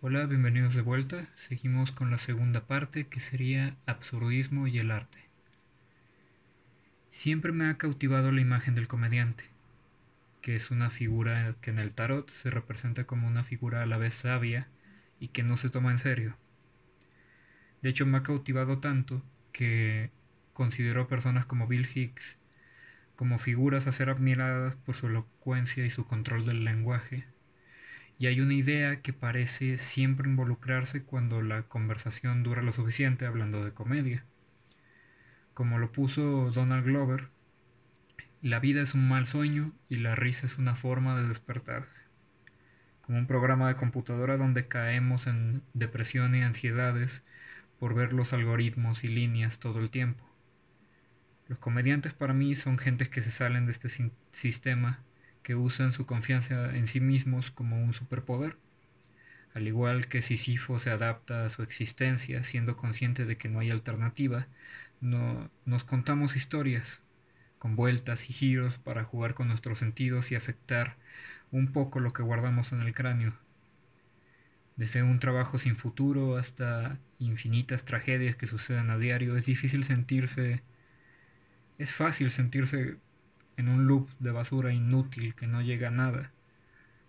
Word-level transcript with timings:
Hola, 0.00 0.26
bienvenidos 0.26 0.76
de 0.76 0.80
vuelta. 0.80 1.26
Seguimos 1.34 1.90
con 1.90 2.12
la 2.12 2.18
segunda 2.18 2.68
parte 2.68 3.08
que 3.08 3.18
sería 3.18 3.74
absurdismo 3.84 4.68
y 4.68 4.78
el 4.78 4.92
arte. 4.92 5.18
Siempre 7.10 7.50
me 7.50 7.68
ha 7.68 7.78
cautivado 7.78 8.30
la 8.30 8.40
imagen 8.40 8.76
del 8.76 8.86
comediante, 8.86 9.42
que 10.40 10.54
es 10.54 10.70
una 10.70 10.90
figura 10.90 11.56
que 11.60 11.70
en 11.70 11.80
el 11.80 11.94
tarot 11.94 12.30
se 12.30 12.48
representa 12.48 13.06
como 13.08 13.26
una 13.26 13.42
figura 13.42 13.82
a 13.82 13.86
la 13.86 13.96
vez 13.96 14.14
sabia 14.14 14.68
y 15.18 15.28
que 15.28 15.42
no 15.42 15.56
se 15.56 15.68
toma 15.68 15.90
en 15.90 15.98
serio. 15.98 16.36
De 17.82 17.88
hecho, 17.88 18.06
me 18.06 18.18
ha 18.18 18.22
cautivado 18.22 18.78
tanto 18.78 19.20
que 19.50 20.12
considero 20.52 21.08
personas 21.08 21.44
como 21.44 21.66
Bill 21.66 21.88
Hicks 21.92 22.38
como 23.16 23.40
figuras 23.40 23.88
a 23.88 23.92
ser 23.92 24.10
admiradas 24.10 24.76
por 24.76 24.94
su 24.94 25.08
elocuencia 25.08 25.84
y 25.84 25.90
su 25.90 26.06
control 26.06 26.46
del 26.46 26.62
lenguaje 26.62 27.26
y 28.18 28.26
hay 28.26 28.40
una 28.40 28.54
idea 28.54 29.00
que 29.00 29.12
parece 29.12 29.78
siempre 29.78 30.28
involucrarse 30.28 31.04
cuando 31.04 31.40
la 31.40 31.62
conversación 31.62 32.42
dura 32.42 32.62
lo 32.62 32.72
suficiente 32.72 33.26
hablando 33.26 33.64
de 33.64 33.72
comedia. 33.72 34.24
Como 35.54 35.78
lo 35.78 35.92
puso 35.92 36.50
Donald 36.50 36.84
Glover, 36.84 37.28
la 38.42 38.58
vida 38.58 38.82
es 38.82 38.94
un 38.94 39.08
mal 39.08 39.26
sueño 39.26 39.72
y 39.88 39.96
la 39.96 40.16
risa 40.16 40.46
es 40.46 40.58
una 40.58 40.74
forma 40.74 41.20
de 41.20 41.28
despertarse. 41.28 42.02
Como 43.02 43.18
un 43.18 43.26
programa 43.26 43.68
de 43.68 43.76
computadora 43.76 44.36
donde 44.36 44.66
caemos 44.66 45.28
en 45.28 45.62
depresión 45.72 46.34
y 46.34 46.42
ansiedades 46.42 47.24
por 47.78 47.94
ver 47.94 48.12
los 48.12 48.32
algoritmos 48.32 49.04
y 49.04 49.08
líneas 49.08 49.60
todo 49.60 49.78
el 49.78 49.90
tiempo. 49.90 50.24
Los 51.46 51.58
comediantes 51.58 52.14
para 52.14 52.34
mí 52.34 52.56
son 52.56 52.78
gentes 52.78 53.08
que 53.08 53.22
se 53.22 53.30
salen 53.30 53.66
de 53.66 53.72
este 53.72 53.88
sistema 54.32 55.00
que 55.48 55.54
usan 55.54 55.92
su 55.92 56.04
confianza 56.04 56.76
en 56.76 56.86
sí 56.86 57.00
mismos 57.00 57.50
como 57.50 57.82
un 57.82 57.94
superpoder. 57.94 58.58
Al 59.54 59.66
igual 59.66 60.06
que 60.08 60.20
Sísifo 60.20 60.78
se 60.78 60.90
adapta 60.90 61.46
a 61.46 61.48
su 61.48 61.62
existencia 61.62 62.44
siendo 62.44 62.76
consciente 62.76 63.24
de 63.24 63.38
que 63.38 63.48
no 63.48 63.60
hay 63.60 63.70
alternativa, 63.70 64.46
no, 65.00 65.50
nos 65.64 65.84
contamos 65.84 66.36
historias 66.36 67.00
con 67.58 67.76
vueltas 67.76 68.28
y 68.28 68.34
giros 68.34 68.76
para 68.76 69.04
jugar 69.04 69.32
con 69.32 69.48
nuestros 69.48 69.78
sentidos 69.78 70.32
y 70.32 70.34
afectar 70.34 70.98
un 71.50 71.72
poco 71.72 71.98
lo 71.98 72.12
que 72.12 72.22
guardamos 72.22 72.72
en 72.72 72.82
el 72.82 72.92
cráneo. 72.92 73.32
Desde 74.76 75.02
un 75.02 75.18
trabajo 75.18 75.58
sin 75.58 75.76
futuro 75.76 76.36
hasta 76.36 76.98
infinitas 77.18 77.86
tragedias 77.86 78.36
que 78.36 78.46
suceden 78.46 78.90
a 78.90 78.98
diario, 78.98 79.34
es 79.38 79.46
difícil 79.46 79.84
sentirse, 79.84 80.62
es 81.78 81.94
fácil 81.94 82.30
sentirse 82.30 82.98
en 83.58 83.68
un 83.68 83.86
loop 83.86 84.08
de 84.20 84.30
basura 84.30 84.72
inútil 84.72 85.34
que 85.34 85.48
no 85.48 85.60
llega 85.60 85.88
a 85.88 85.90
nada, 85.90 86.30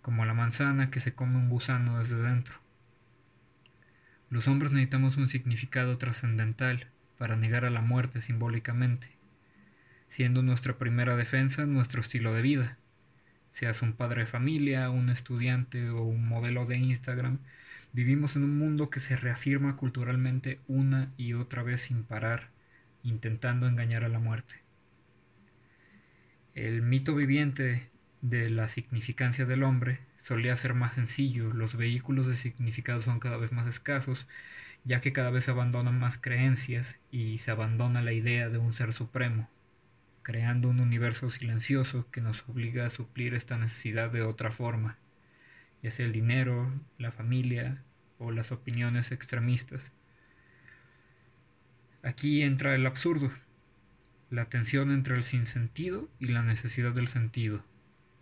como 0.02 0.26
la 0.26 0.34
manzana 0.34 0.90
que 0.90 1.00
se 1.00 1.14
come 1.14 1.38
un 1.38 1.48
gusano 1.48 2.00
desde 2.00 2.18
dentro. 2.18 2.56
Los 4.32 4.48
hombres 4.48 4.72
necesitamos 4.72 5.16
un 5.18 5.30
significado 5.30 5.98
trascendental 6.00 6.88
para 7.20 7.36
negar 7.36 7.66
a 7.66 7.70
la 7.70 7.82
muerte 7.82 8.22
simbólicamente, 8.22 9.12
siendo 10.10 10.42
nuestra 10.42 10.78
primera 10.78 11.16
defensa 11.16 11.68
nuestro 11.68 12.02
estilo 12.02 12.34
de 12.34 12.42
vida. 12.42 12.78
Seas 13.52 13.84
un 13.84 13.94
padre 13.94 14.22
de 14.22 14.28
familia, 14.28 14.90
un 14.90 15.10
estudiante 15.10 15.90
o 15.92 16.02
un 16.02 16.28
modelo 16.28 16.66
de 16.66 16.78
Instagram, 16.78 17.40
vivimos 17.94 18.36
en 18.36 18.44
un 18.44 18.58
mundo 18.58 18.90
que 18.90 19.02
se 19.02 19.18
reafirma 19.18 19.76
culturalmente 19.76 20.60
una 20.68 21.12
y 21.16 21.34
otra 21.34 21.62
vez 21.62 21.82
sin 21.82 22.04
parar, 22.04 22.50
intentando 23.04 23.68
engañar 23.68 24.04
a 24.04 24.10
la 24.10 24.20
muerte. 24.20 24.69
El 26.56 26.82
mito 26.82 27.16
viviente 27.16 27.90
de 28.22 28.50
la 28.50 28.68
significancia 28.68 29.46
del 29.46 29.64
hombre 29.64 30.00
solía 30.18 30.58
ser 30.58 30.74
más 30.74 30.96
sencillo, 30.96 31.54
los 31.54 31.76
vehículos 31.76 32.28
de 32.28 32.38
significado 32.38 33.02
son 33.02 33.20
cada 33.20 33.38
vez 33.38 33.52
más 33.52 33.68
escasos, 33.68 34.28
ya 34.84 35.00
que 35.00 35.14
cada 35.14 35.30
vez 35.30 35.46
se 35.46 35.52
abandonan 35.52 36.00
más 36.00 36.18
creencias 36.18 37.00
y 37.12 37.38
se 37.38 37.52
abandona 37.52 38.02
la 38.02 38.14
idea 38.14 38.50
de 38.50 38.58
un 38.58 38.74
ser 38.74 38.94
supremo, 38.94 39.48
creando 40.24 40.70
un 40.70 40.80
universo 40.80 41.30
silencioso 41.30 42.10
que 42.12 42.22
nos 42.22 42.44
obliga 42.50 42.86
a 42.88 42.90
suplir 42.90 43.36
esta 43.36 43.58
necesidad 43.58 44.10
de 44.10 44.24
otra 44.24 44.52
forma, 44.52 44.98
ya 45.84 45.92
sea 45.92 46.08
el 46.08 46.14
dinero, 46.14 46.72
la 46.98 47.12
familia 47.12 47.84
o 48.18 48.32
las 48.32 48.52
opiniones 48.52 49.12
extremistas. 49.12 49.92
Aquí 52.02 52.42
entra 52.42 52.76
el 52.76 52.86
absurdo, 52.86 53.32
la 54.30 54.46
tensión 54.46 54.92
entre 54.92 55.16
el 55.16 55.24
sinsentido 55.24 56.10
y 56.20 56.28
la 56.28 56.44
necesidad 56.44 56.94
del 56.94 57.08
sentido. 57.08 57.64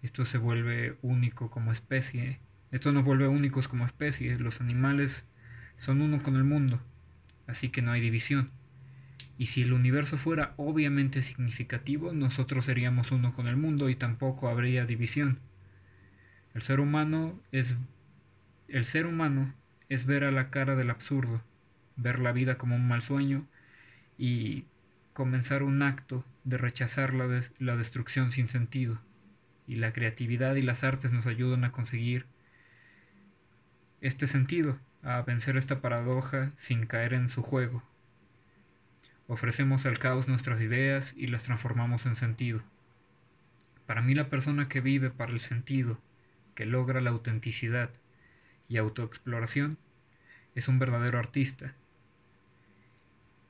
Esto 0.02 0.26
se 0.26 0.38
vuelve 0.38 0.98
único 1.02 1.50
como 1.50 1.72
especie. 1.72 2.40
Esto 2.72 2.92
nos 2.92 3.04
vuelve 3.04 3.28
únicos 3.28 3.68
como 3.68 3.86
especie. 3.86 4.38
Los 4.38 4.62
animales 4.62 5.26
son 5.76 6.02
uno 6.02 6.24
con 6.24 6.36
el 6.36 6.44
mundo, 6.44 6.82
así 7.48 7.70
que 7.70 7.82
no 7.82 7.92
hay 7.92 8.02
división. 8.02 8.52
Y 9.38 9.48
si 9.48 9.62
el 9.62 9.74
universo 9.74 10.18
fuera 10.18 10.54
obviamente 10.58 11.22
significativo, 11.22 12.14
nosotros 12.14 12.66
seríamos 12.66 13.12
uno 13.12 13.34
con 13.34 13.48
el 13.48 13.58
mundo 13.58 13.90
y 13.90 13.96
tampoco 13.96 14.50
habría 14.50 14.86
división. 14.86 15.40
El 16.54 16.64
ser 16.64 16.80
humano 16.80 17.40
es 17.52 17.76
el 18.68 18.86
ser 18.86 19.06
humano 19.06 19.54
es 19.90 20.06
ver 20.06 20.26
a 20.26 20.32
la 20.32 20.50
cara 20.50 20.76
del 20.76 20.90
absurdo, 20.90 21.42
ver 21.96 22.20
la 22.20 22.32
vida 22.32 22.58
como 22.58 22.76
un 22.76 22.88
mal 22.88 23.02
sueño 23.02 23.48
y 24.18 24.66
comenzar 25.18 25.64
un 25.64 25.82
acto 25.82 26.24
de 26.44 26.60
rechazar 26.60 27.16
la, 27.16 27.42
la 27.58 27.76
destrucción 27.76 28.32
sin 28.32 28.48
sentido, 28.48 29.00
y 29.66 29.78
la 29.78 29.92
creatividad 29.92 30.54
y 30.54 30.62
las 30.62 30.84
artes 30.84 31.12
nos 31.12 31.26
ayudan 31.26 31.64
a 31.64 31.72
conseguir 31.72 32.28
este 34.00 34.28
sentido, 34.28 34.78
a 35.02 35.24
vencer 35.24 35.58
esta 35.58 35.82
paradoja 35.82 36.52
sin 36.60 36.86
caer 36.86 37.16
en 37.16 37.30
su 37.30 37.42
juego. 37.42 37.82
Ofrecemos 39.28 39.88
al 39.88 39.98
caos 39.98 40.28
nuestras 40.28 40.62
ideas 40.62 41.16
y 41.18 41.26
las 41.26 41.42
transformamos 41.42 42.06
en 42.06 42.16
sentido. 42.16 42.62
Para 43.88 44.04
mí 44.04 44.14
la 44.14 44.30
persona 44.30 44.70
que 44.70 44.82
vive 44.82 45.10
para 45.10 45.32
el 45.32 45.40
sentido, 45.40 46.00
que 46.54 46.68
logra 46.68 47.02
la 47.02 47.10
autenticidad 47.10 47.90
y 48.70 48.78
autoexploración, 48.78 49.80
es 50.54 50.68
un 50.68 50.78
verdadero 50.78 51.18
artista, 51.18 51.74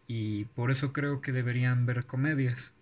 y 0.08 0.46
por 0.46 0.72
eso 0.72 0.94
creo 0.94 1.22
que 1.22 1.32
deberían 1.32 1.86
ver 1.86 2.06
comedias. 2.06 2.74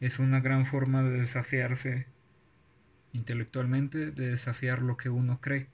es 0.00 0.18
una 0.18 0.40
gran 0.40 0.66
forma 0.66 1.02
de 1.02 1.20
desafiarse 1.20 2.06
intelectualmente, 3.12 4.10
de 4.10 4.30
desafiar 4.30 4.82
lo 4.82 4.96
que 4.96 5.10
uno 5.10 5.40
cree. 5.40 5.68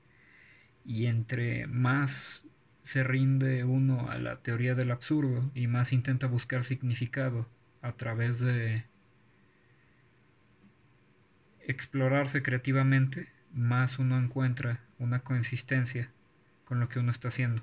Y 0.85 1.07
entre 1.07 1.67
más 1.67 2.43
se 2.83 3.05
rinde 3.05 3.65
uno 3.65 4.11
a 4.11 4.19
la 4.19 4.37
teoría 4.37 4.75
del 4.75 4.91
absurdo 4.91 5.51
y 5.55 5.67
más 5.67 5.93
intenta 5.93 6.27
buscar 6.27 6.65
significado 6.65 7.49
a 7.83 7.93
través 7.93 8.41
de 8.41 8.85
explorarse 11.61 12.43
creativamente, 12.43 13.29
más 13.53 13.99
uno 13.99 14.19
encuentra 14.19 14.81
una 14.99 15.21
consistencia 15.21 16.11
con 16.65 16.81
lo 16.81 16.89
que 16.89 16.99
uno 16.99 17.13
está 17.13 17.29
haciendo. 17.29 17.63